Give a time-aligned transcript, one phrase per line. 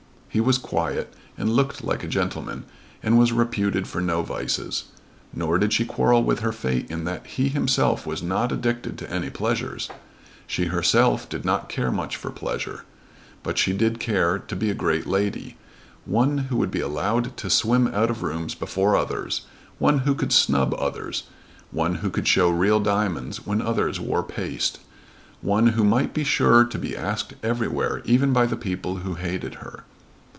[0.33, 2.63] He was quiet, and looked like a gentleman,
[3.03, 4.85] and was reputed for no vices.
[5.33, 9.11] Nor did she quarrel with her fate in that he himself was not addicted to
[9.11, 9.89] any pleasures.
[10.47, 12.85] She herself did not care much for pleasure.
[13.43, 15.57] But she did care to be a great lady,
[16.05, 19.41] one who would be allowed to swim out of rooms before others,
[19.79, 21.23] one who could snub others,
[21.71, 24.79] one who could show real diamonds when others wore paste,
[25.41, 29.55] one who might be sure to be asked everywhere even by the people who hated
[29.55, 29.83] her.